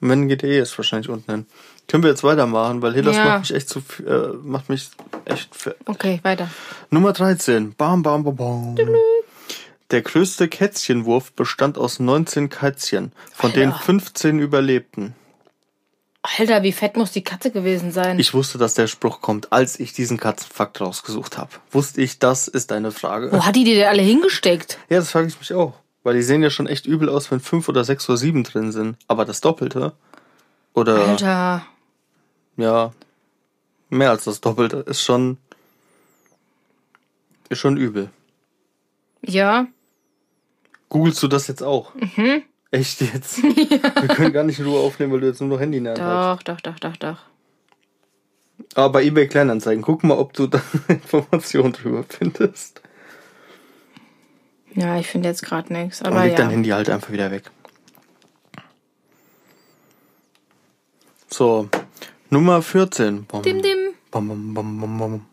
[0.00, 1.46] Wenn GTE ist wahrscheinlich unten hin.
[1.88, 3.24] Können wir jetzt weitermachen, weil das Ja.
[3.24, 4.90] macht mich echt zu äh, macht mich
[5.24, 5.50] echt
[5.86, 6.50] Okay, weiter.
[6.90, 7.74] Nummer 13.
[7.74, 8.76] Bam, bam, bam, bam.
[9.90, 13.84] Der größte Kätzchenwurf bestand aus 19 Kätzchen, von denen Alter.
[13.84, 15.14] 15 überlebten.
[16.22, 18.18] Alter, wie fett muss die Katze gewesen sein?
[18.18, 21.50] Ich wusste, dass der Spruch kommt, als ich diesen Katzenfakt rausgesucht habe.
[21.70, 23.30] Wusste ich, das ist eine Frage.
[23.30, 24.78] Wo hat die die denn alle hingesteckt?
[24.88, 25.74] Ja, das frage ich mich auch.
[26.02, 28.72] Weil die sehen ja schon echt übel aus, wenn fünf oder sechs oder sieben drin
[28.72, 28.96] sind.
[29.06, 29.92] Aber das Doppelte.
[30.74, 31.66] Oder Alter.
[32.56, 32.92] ja,
[33.88, 35.38] mehr als das Doppelte ist schon.
[37.48, 38.10] Ist schon übel.
[39.22, 39.68] Ja.
[40.88, 41.94] Googlest du das jetzt auch?
[41.94, 42.42] Mhm.
[42.70, 43.42] Echt jetzt?
[43.42, 45.94] Wir können gar nicht in Ruhe aufnehmen, weil du jetzt nur noch Handy in der
[45.94, 46.48] Hand hast.
[46.48, 47.18] Doch, doch, doch, doch, doch.
[48.74, 52.82] Aber bei eBay Kleinanzeigen, guck mal, ob du da Informationen drüber findest.
[54.74, 56.00] Ja, ich finde jetzt gerade nichts.
[56.00, 56.52] Und Aber leg dein ja.
[56.52, 57.50] Handy halt einfach wieder weg.
[61.28, 61.68] So,
[62.30, 63.24] Nummer 14.
[63.24, 63.78] Bom, Dim, dim.
[64.10, 65.26] bom, bom, bom, bom, bom.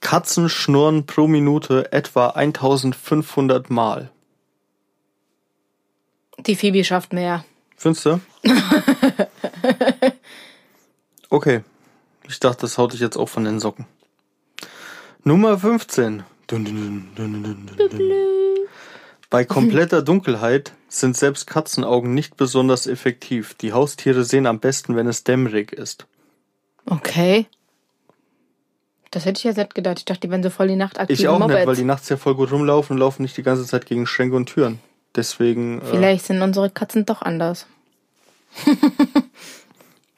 [0.00, 4.10] Katzen schnurren pro Minute etwa 1500 Mal.
[6.46, 7.44] Die Phoebe schafft mehr.
[7.76, 8.20] Findest du?
[11.30, 11.62] okay.
[12.28, 13.86] Ich dachte, das haut dich jetzt auch von den Socken.
[15.24, 16.22] Nummer 15.
[16.46, 17.68] Dun, dun, dun.
[19.30, 23.54] Bei kompletter Dunkelheit sind selbst Katzenaugen nicht besonders effektiv.
[23.54, 26.06] Die Haustiere sehen am besten, wenn es dämmerig ist.
[26.86, 27.46] Okay.
[29.10, 29.98] Das hätte ich jetzt nicht gedacht.
[29.98, 32.16] Ich dachte, die wären so voll die nachtaktiven Ich auch nicht, weil die nachts ja
[32.16, 34.80] voll gut rumlaufen und laufen nicht die ganze Zeit gegen Schränke und Türen.
[35.16, 35.80] Deswegen.
[35.80, 37.66] Äh, Vielleicht äh, sind unsere Katzen doch anders.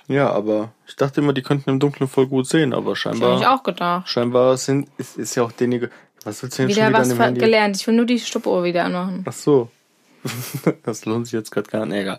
[0.08, 3.32] ja, aber ich dachte immer, die könnten im Dunkeln voll gut sehen, aber scheinbar.
[3.32, 4.08] Das hab ich auch gedacht.
[4.08, 5.90] Scheinbar sind, ist, ist ja auch derjenige.
[6.24, 7.76] Was willst du denn wieder, wieder was an gelernt.
[7.76, 9.24] Ich will nur die Stoppuhr wieder anmachen.
[9.26, 9.70] Ach so.
[10.84, 12.00] das lohnt sich jetzt gerade gar nicht.
[12.00, 12.18] Egal.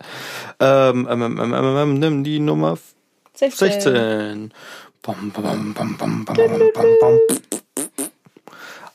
[0.58, 2.78] Ähm, ähm, ähm, ähm, ähm, ähm, nimm die Nummer
[3.34, 3.82] 16.
[3.82, 4.54] 16.
[5.02, 7.18] Bom, bom, bom, bom, bom, bom, bom, bom.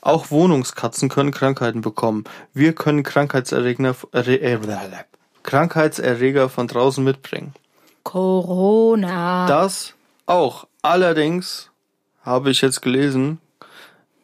[0.00, 2.24] Auch Wohnungskatzen können Krankheiten bekommen.
[2.54, 4.58] Wir können Krankheitserreger, äh,
[5.42, 7.54] Krankheitserreger von draußen mitbringen.
[8.04, 9.46] Corona.
[9.46, 9.94] Das
[10.26, 10.66] auch.
[10.82, 11.70] Allerdings
[12.22, 13.40] habe ich jetzt gelesen,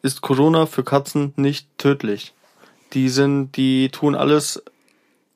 [0.01, 2.33] ist Corona für Katzen nicht tödlich.
[2.93, 4.63] Die sind, die tun alles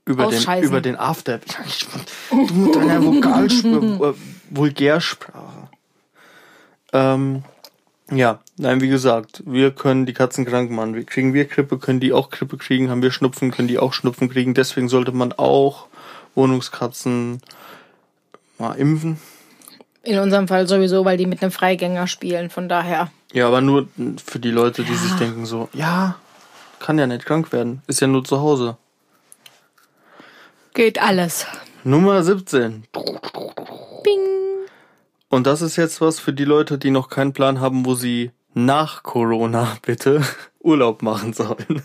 [0.05, 1.39] über den, über den After.
[2.29, 4.15] Du mit deiner Vokalsprache,
[4.49, 5.69] Vulgärsprache.
[6.93, 7.43] Ähm,
[8.11, 10.95] ja, nein, wie gesagt, wir können die Katzen krank machen.
[10.95, 13.93] Wir kriegen wir Grippe, können die auch Grippe kriegen, haben wir Schnupfen, können die auch
[13.93, 14.53] Schnupfen kriegen.
[14.53, 15.87] Deswegen sollte man auch
[16.35, 17.41] Wohnungskatzen
[18.57, 19.19] mal impfen.
[20.03, 23.11] In unserem Fall sowieso, weil die mit einem Freigänger spielen, von daher.
[23.33, 23.87] Ja, aber nur
[24.25, 24.97] für die Leute, die ja.
[24.97, 26.15] sich denken so, ja,
[26.79, 28.77] kann ja nicht krank werden, ist ja nur zu Hause.
[30.73, 31.45] Geht alles.
[31.83, 32.85] Nummer 17.
[34.03, 34.38] Bing.
[35.29, 38.31] Und das ist jetzt was für die Leute, die noch keinen Plan haben, wo sie
[38.53, 40.23] nach Corona bitte
[40.59, 41.83] Urlaub machen sollen.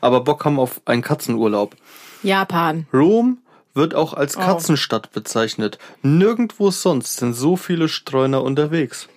[0.00, 1.76] Aber Bock haben auf einen Katzenurlaub.
[2.22, 2.86] Japan.
[2.92, 3.38] Rom
[3.74, 4.40] wird auch als oh.
[4.40, 5.14] Katzenstadt oh.
[5.14, 5.78] bezeichnet.
[6.02, 9.08] Nirgendwo sonst sind so viele Streuner unterwegs.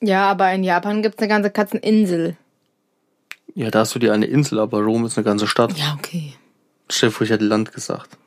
[0.00, 2.36] Ja, aber in Japan gibt's eine ganze Katzeninsel.
[3.54, 5.76] Ja, da hast du dir eine Insel, aber Rom ist eine ganze Stadt.
[5.78, 6.34] Ja, okay.
[6.88, 8.18] Chef, ich hätte Land gesagt.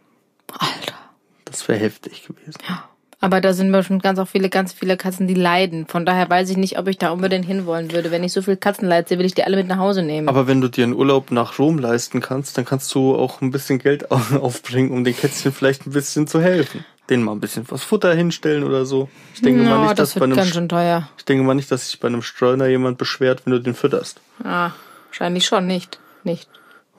[0.54, 0.96] Alter.
[1.44, 2.54] Das wäre heftig gewesen.
[2.68, 2.90] Ja.
[3.22, 5.88] Aber da sind bestimmt ganz auch viele, ganz viele Katzen, die leiden.
[5.88, 8.12] Von daher weiß ich nicht, ob ich da unbedingt hinwollen würde.
[8.12, 10.28] Wenn ich so viel Katzenleid sehe, will ich die alle mit nach Hause nehmen.
[10.28, 13.52] Aber wenn du dir einen Urlaub nach Rom leisten kannst, dann kannst du auch ein
[13.52, 16.86] bisschen Geld aufbringen, um den Kätzchen vielleicht ein bisschen zu helfen.
[17.10, 19.10] Denen mal ein bisschen was Futter hinstellen oder so.
[19.36, 21.08] Ich denke no, mal nicht, das dass bei einem.
[21.18, 24.20] Ich denke mal nicht, dass sich bei einem Streuner jemand beschwert, wenn du den fütterst.
[24.44, 24.72] Ah,
[25.10, 26.00] wahrscheinlich schon nicht.
[26.24, 26.50] Nicht.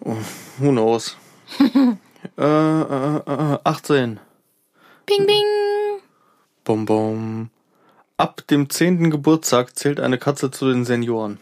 [0.00, 0.16] Oh,
[0.58, 1.16] who knows?
[2.38, 4.20] äh, äh, äh, 18.
[5.06, 5.65] Ping, ping.
[6.66, 7.50] Bum, bum.
[8.16, 11.38] Ab dem zehnten Geburtstag zählt eine Katze zu den Senioren.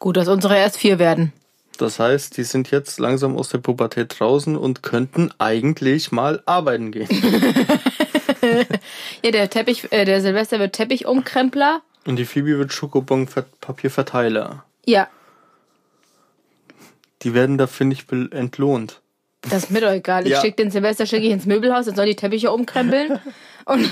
[0.00, 1.32] Gut, dass unsere erst vier werden.
[1.78, 6.90] Das heißt, die sind jetzt langsam aus der Pubertät draußen und könnten eigentlich mal arbeiten
[6.90, 7.06] gehen.
[9.24, 11.82] ja, der Teppich, äh, der Silvester wird Teppichumkrempler.
[12.04, 14.64] Und die Phoebe wird Schokobon-Papierverteiler.
[14.86, 15.06] Ja.
[17.22, 19.01] Die werden da, finde ich, entlohnt.
[19.50, 20.24] Das ist mir doch egal.
[20.24, 20.40] Ich ja.
[20.40, 23.18] schicke den Silvester schicke ich ins Möbelhaus, dann soll die Teppiche umkrempeln.
[23.64, 23.88] und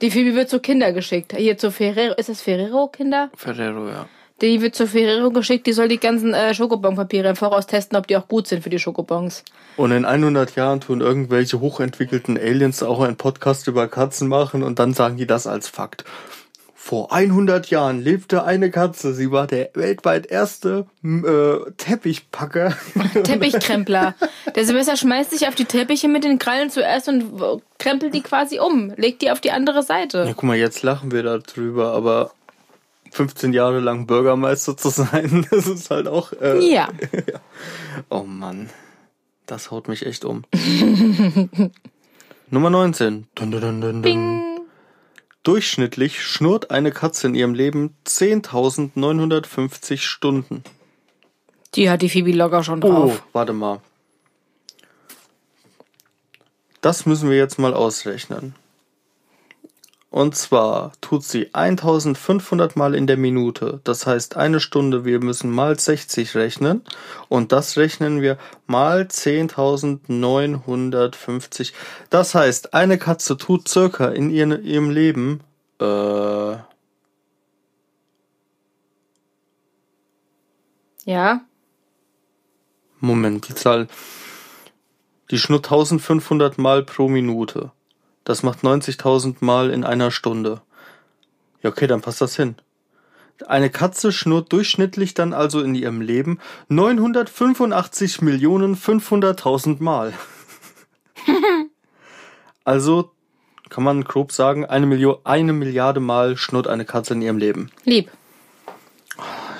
[0.00, 1.34] die Phoebe wird zu Kinder geschickt.
[1.36, 2.14] Hier zu Ferrero.
[2.14, 3.30] Ist das Ferrero Kinder?
[3.36, 4.08] Ferrero, ja.
[4.40, 8.08] Die wird zu Ferrero geschickt, die soll die ganzen äh, Schokobonpapiere im Voraus testen, ob
[8.08, 9.44] die auch gut sind für die Schokobons.
[9.76, 14.80] Und in 100 Jahren tun irgendwelche hochentwickelten Aliens auch einen Podcast über Katzen machen und
[14.80, 16.04] dann sagen die das als Fakt.
[16.84, 19.14] Vor 100 Jahren lebte eine Katze.
[19.14, 22.76] Sie war der weltweit erste äh, Teppichpacker.
[23.22, 24.16] Teppichkrempler.
[24.56, 27.40] Der Silvester schmeißt sich auf die Teppiche mit den Krallen zuerst und
[27.78, 28.92] krempelt die quasi um.
[28.96, 30.24] Legt die auf die andere Seite.
[30.26, 32.32] Ja, guck mal, jetzt lachen wir darüber, aber
[33.12, 36.32] 15 Jahre lang Bürgermeister zu sein, das ist halt auch.
[36.32, 36.88] Äh, ja.
[37.12, 37.38] ja.
[38.10, 38.70] Oh Mann.
[39.46, 40.42] Das haut mich echt um.
[42.50, 43.28] Nummer 19.
[43.36, 44.41] Dun, dun, dun, dun, Bing.
[45.42, 50.62] Durchschnittlich schnurrt eine Katze in ihrem Leben 10.950 Stunden.
[51.74, 53.22] Die hat die Phoebe locker schon drauf.
[53.24, 53.80] Oh, warte mal.
[56.80, 58.54] Das müssen wir jetzt mal ausrechnen.
[60.12, 63.80] Und zwar tut sie 1500 Mal in der Minute.
[63.82, 66.82] Das heißt eine Stunde, wir müssen mal 60 rechnen.
[67.30, 71.72] Und das rechnen wir mal 10.950.
[72.10, 75.40] Das heißt, eine Katze tut circa in ihrem Leben,
[75.80, 76.56] äh,
[81.04, 81.40] Ja.
[83.00, 83.88] Moment, die Zahl.
[85.30, 87.72] Die schnurrt 1500 Mal pro Minute.
[88.24, 90.62] Das macht 90.000 Mal in einer Stunde.
[91.62, 92.56] Ja, okay, dann passt das hin.
[93.46, 100.12] Eine Katze schnurrt durchschnittlich dann also in ihrem Leben 985 Millionen 500.000 Mal.
[102.64, 103.10] also
[103.68, 107.70] kann man grob sagen, eine, Million, eine Milliarde Mal schnurrt eine Katze in ihrem Leben.
[107.84, 108.10] Lieb.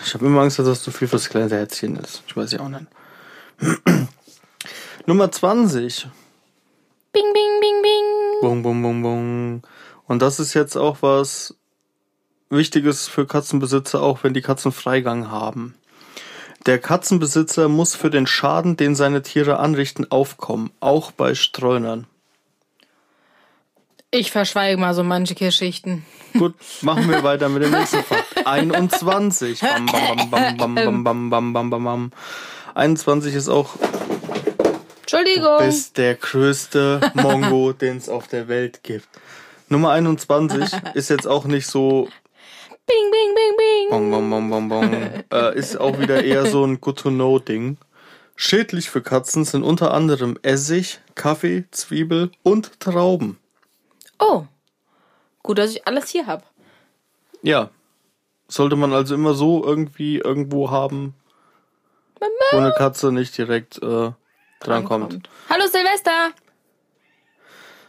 [0.04, 2.22] Ich habe immer Angst, dass das zu viel fürs kleine Herzchen ist.
[2.26, 2.86] Ich weiß ja auch nicht.
[5.06, 6.08] Nummer 20.
[7.12, 8.21] Bing, bing, bing, bing.
[8.42, 9.62] Bung, bung, bung, bung.
[10.08, 11.54] Und das ist jetzt auch was
[12.50, 15.76] Wichtiges für Katzenbesitzer, auch wenn die Katzen Freigang haben.
[16.66, 22.08] Der Katzenbesitzer muss für den Schaden, den seine Tiere anrichten, aufkommen, auch bei Streunern.
[24.10, 26.04] Ich verschweige mal so manche Geschichten.
[26.32, 28.24] Gut, machen wir weiter mit dem nächsten Fakt.
[28.44, 29.60] 21.
[29.60, 32.12] Bam, bam, bam, bam, bam, bam, bam, bam, bam, bam.
[32.74, 33.76] 21 ist auch
[35.12, 35.58] Entschuldigung.
[35.58, 39.06] Du bist der größte Mongo, den es auf der Welt gibt.
[39.68, 42.08] Nummer 21 ist jetzt auch nicht so
[42.86, 43.90] Bing, bing, bing, bing.
[43.90, 45.24] Bong, bong, bong, bong, bong.
[45.30, 47.76] äh, ist auch wieder eher so ein Good-to-Know-Ding.
[48.36, 53.38] Schädlich für Katzen sind unter anderem Essig, Kaffee, Zwiebel und Trauben.
[54.18, 54.46] Oh.
[55.42, 56.46] Gut, dass ich alles hier hab.
[57.42, 57.68] Ja.
[58.48, 61.14] Sollte man also immer so irgendwie irgendwo haben,
[62.50, 64.12] wo eine Katze nicht direkt äh,
[64.62, 65.28] drankommt.
[65.48, 66.30] Hallo Silvester.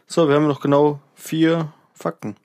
[0.07, 2.35] So, wir haben noch genau vier Fakten.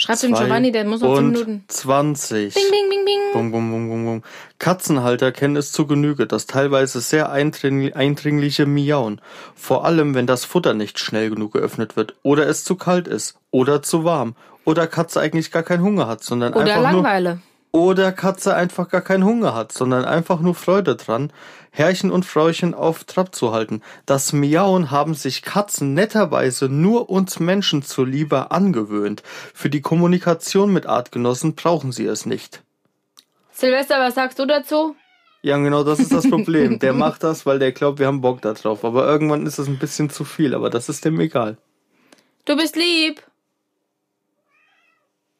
[0.00, 1.64] Schreib dem Giovanni, der muss noch 10 und Minuten.
[1.68, 2.54] 20.
[2.54, 3.20] Bing, bing, bing, bing.
[3.34, 4.22] Bum, bum, bum, bum, bum.
[4.58, 9.20] Katzenhalter kennen es zu Genüge, das teilweise sehr eindring eindringliche Miauen.
[9.54, 13.36] Vor allem, wenn das Futter nicht schnell genug geöffnet wird oder es zu kalt ist
[13.50, 17.40] oder zu warm oder Katze eigentlich gar keinen Hunger hat, sondern Oder einfach nur Langeweile.
[17.72, 21.32] Oder Katze einfach gar keinen Hunger hat, sondern einfach nur Freude dran,
[21.70, 23.82] Herrchen und Frauchen auf Trab zu halten.
[24.06, 29.22] Das Miauen haben sich Katzen netterweise nur uns Menschen zuliebe angewöhnt.
[29.54, 32.62] Für die Kommunikation mit Artgenossen brauchen sie es nicht.
[33.52, 34.96] Silvester, was sagst du dazu?
[35.42, 36.78] Ja, genau, das ist das Problem.
[36.80, 38.84] Der macht das, weil der glaubt, wir haben Bock da drauf.
[38.84, 41.56] Aber irgendwann ist es ein bisschen zu viel, aber das ist dem egal.
[42.44, 43.22] Du bist lieb.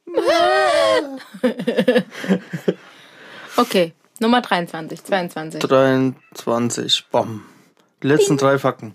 [3.56, 5.60] okay, Nummer 23, 22.
[5.60, 7.06] 23.
[7.10, 7.42] Bom.
[8.02, 8.94] Die letzten drei Fakten.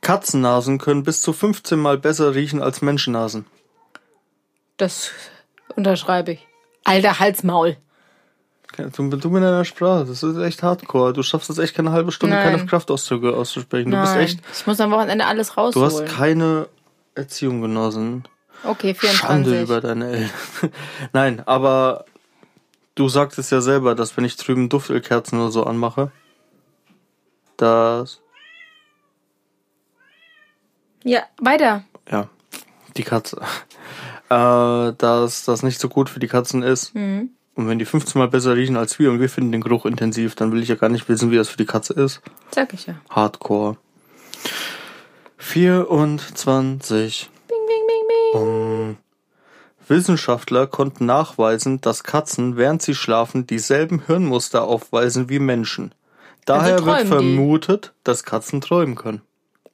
[0.00, 3.46] Katzennasen können bis zu 15 Mal besser riechen als Menschennasen.
[4.76, 5.10] Das
[5.76, 6.46] unterschreibe ich.
[6.84, 7.76] Alter Halsmaul.
[8.76, 11.12] Du, du mit deiner Sprache, das ist echt hardcore.
[11.12, 12.56] Du schaffst es echt keine halbe Stunde, Nein.
[12.56, 13.92] keine Kraftausdrücke auszusprechen.
[13.92, 16.08] Du bist Nein, echt, ich muss am Wochenende alles du hast rausholen.
[16.08, 16.68] keine
[17.14, 18.24] Erziehung genossen.
[18.64, 19.62] Okay, Schande 24.
[19.62, 20.30] über deine Eltern.
[21.12, 22.04] Nein, aber
[22.94, 26.10] du sagtest ja selber, dass wenn ich drüben Duftölkerzen oder so anmache,
[27.56, 28.20] dass,
[31.04, 31.84] Ja, weiter.
[32.10, 32.28] ja,
[32.96, 33.40] die Katze,
[34.30, 36.94] äh, dass das nicht so gut für die Katzen ist.
[36.94, 37.30] Mhm.
[37.56, 40.34] Und wenn die 15 Mal besser riechen als wir und wir finden den Geruch intensiv,
[40.34, 42.20] dann will ich ja gar nicht wissen, wie das für die Katze ist.
[42.50, 42.96] Sag ich ja.
[43.10, 43.76] Hardcore.
[45.36, 47.30] 24.
[47.46, 48.42] Bing, bing, bing, bing.
[48.42, 48.96] Um,
[49.88, 55.92] Wissenschaftler konnten nachweisen, dass Katzen, während sie schlafen, dieselben Hirnmuster aufweisen wie Menschen.
[56.46, 57.34] Daher Also wird träumen die.
[57.36, 59.22] vermutet, dass Katzen träumen können.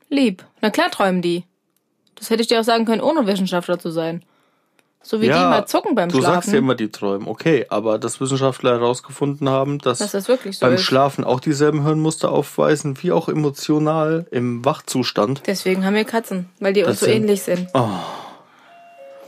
[0.09, 0.45] Lieb.
[0.61, 1.45] Na klar träumen die.
[2.17, 4.25] Das hätte ich dir auch sagen können, ohne Wissenschaftler zu sein.
[5.03, 6.35] So wie die mal zucken beim du Schlafen.
[6.35, 7.27] sagst ja immer, die träumen.
[7.27, 10.83] Okay, aber dass Wissenschaftler herausgefunden haben, dass, Dass das wirklich so beim ist.
[10.83, 15.43] Schlafen auch dieselben Hirnmuster aufweisen, wie auch emotional im Wachzustand.
[15.47, 17.69] Deswegen haben wir Katzen, weil die uns so sind- ähnlich sind.
[17.73, 17.89] Oh.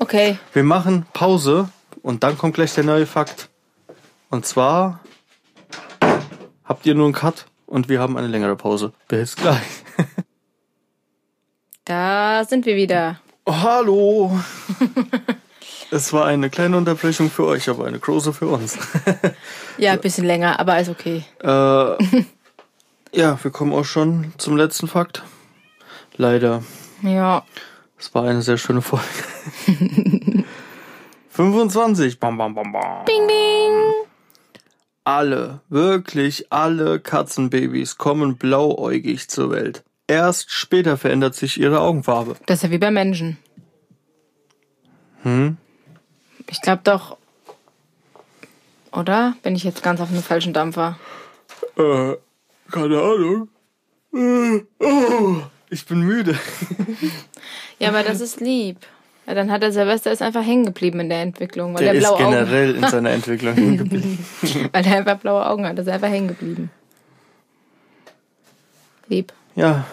[0.02, 0.36] Okay.
[0.52, 1.68] Wir machen Pause
[2.02, 3.50] und dann kommt gleich der neue Fakt.
[4.30, 4.98] Und zwar
[6.64, 8.92] habt ihr nur einen Cut und wir haben eine längere Pause.
[9.06, 9.62] Bis gleich.
[11.84, 13.20] Da sind wir wieder.
[13.44, 14.40] Oh, hallo.
[15.90, 18.78] es war eine kleine Unterbrechung für euch, aber eine große für uns.
[19.78, 21.24] Ja, ein bisschen länger, aber ist okay.
[21.42, 21.46] äh,
[23.12, 25.24] ja, wir kommen auch schon zum letzten Fakt.
[26.16, 26.62] Leider.
[27.02, 27.44] Ja.
[28.02, 29.06] Es war eine sehr schöne Folge.
[31.30, 32.18] 25.
[32.18, 33.04] Bam, bam, bam, bam.
[33.04, 34.08] Bing, bing.
[35.04, 39.84] Alle, wirklich alle Katzenbabys kommen blauäugig zur Welt.
[40.08, 42.34] Erst später verändert sich ihre Augenfarbe.
[42.46, 43.38] Das ist ja wie bei Menschen.
[45.22, 45.56] Hm?
[46.50, 47.16] Ich glaube doch.
[48.90, 49.36] Oder?
[49.44, 50.98] Bin ich jetzt ganz auf einem falschen Dampfer?
[51.76, 52.16] Äh,
[52.68, 53.48] keine Ahnung.
[54.12, 56.38] Äh, oh, ich bin müde.
[57.78, 58.76] Ja, aber das ist lieb.
[59.26, 62.02] Ja, dann hat der Silvester ist einfach hängen geblieben in der Entwicklung, weil Der der,
[62.02, 64.24] ist blaue Augen, generell in seiner Entwicklung hängen geblieben.
[64.72, 66.70] weil der einfach blaue Augen hat, ist er einfach hängen geblieben.
[69.08, 69.32] Lieb.
[69.56, 69.85] Ja,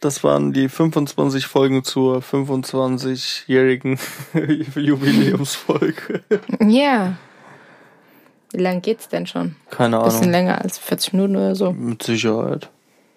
[0.00, 3.98] das waren die 25 Folgen zur 25-jährigen
[4.74, 6.22] Jubiläumsfolge.
[6.60, 7.16] Ja.
[8.52, 9.56] Wie lang geht's denn schon?
[9.70, 10.30] Keine Bisschen Ahnung.
[10.30, 11.72] länger als 40 Minuten oder so.
[11.72, 12.68] Mit Sicherheit.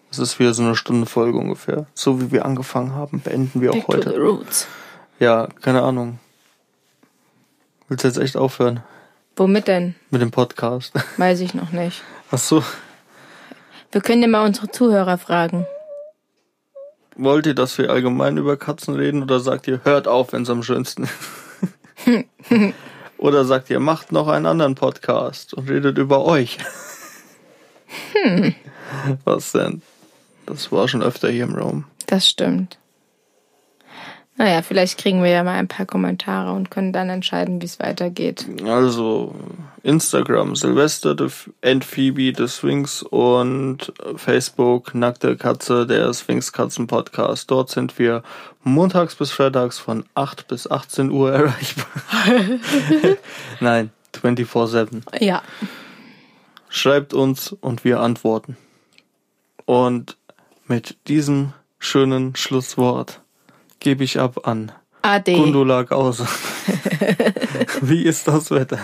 [0.10, 1.86] Es ist wieder so eine Stunde Folge ungefähr.
[1.94, 4.20] So wie wir angefangen haben, beenden wir auch Back to the heute.
[4.20, 4.68] roots.
[5.20, 6.20] Ja, keine Ahnung.
[7.88, 8.84] Willst du jetzt echt aufhören
[9.36, 9.96] Womit denn?
[10.10, 10.94] mit dem Podcast?
[11.18, 12.04] Weiß ich noch nicht.
[12.32, 12.64] Ach so.
[13.92, 15.66] Wir können ja mal unsere Zuhörer fragen.
[17.16, 20.50] Wollt ihr, dass wir allgemein über Katzen reden oder sagt ihr, hört auf, wenn es
[20.50, 22.24] am schönsten ist?
[23.18, 26.60] oder sagt ihr, macht noch einen anderen Podcast und redet über euch?
[29.26, 29.82] Was denn?
[30.48, 31.86] Das war schon öfter hier im Raum.
[32.08, 32.80] Das stimmt.
[34.38, 37.80] Naja, vielleicht kriegen wir ja mal ein paar Kommentare und können dann entscheiden, wie es
[37.80, 38.46] weitergeht.
[38.64, 39.34] Also,
[39.82, 41.16] Instagram Silvester
[41.64, 47.50] and Phoebe des Sphinx und Facebook Nackte Katze der Sphinx Katzen Podcast.
[47.50, 48.22] Dort sind wir
[48.64, 51.88] montags bis freitags von 8 bis 18 Uhr erreichbar.
[53.60, 55.02] Nein, 24-7.
[55.20, 55.42] Ja.
[56.70, 58.56] Schreibt uns und wir antworten.
[59.66, 60.16] Und
[60.68, 63.22] mit diesem schönen Schlusswort
[63.80, 65.34] gebe ich ab an Ade.
[65.34, 66.28] Gundula Gause.
[67.82, 68.80] Wie ist das Wetter?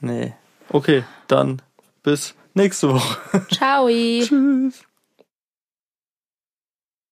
[0.00, 0.34] Nee.
[0.68, 1.62] Okay, dann
[2.02, 3.46] bis nächste Woche.
[3.52, 3.88] Ciao.
[3.88, 4.84] Tschüss.